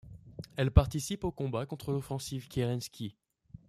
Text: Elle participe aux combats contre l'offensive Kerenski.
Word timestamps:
Elle 0.55 0.71
participe 0.71 1.23
aux 1.25 1.31
combats 1.31 1.67
contre 1.67 1.91
l'offensive 1.91 2.47
Kerenski. 2.47 3.15